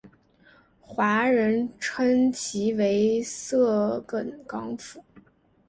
[0.81, 5.03] 华人称其为色梗港府。